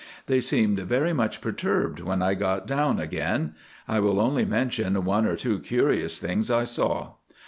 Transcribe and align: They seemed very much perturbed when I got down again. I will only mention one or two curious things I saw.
They 0.25 0.41
seemed 0.41 0.79
very 0.79 1.13
much 1.13 1.41
perturbed 1.41 1.99
when 1.99 2.23
I 2.23 2.33
got 2.33 2.65
down 2.65 2.99
again. 2.99 3.53
I 3.87 3.99
will 3.99 4.19
only 4.19 4.45
mention 4.45 5.05
one 5.05 5.27
or 5.27 5.35
two 5.35 5.59
curious 5.59 6.17
things 6.17 6.49
I 6.49 6.63
saw. 6.63 7.17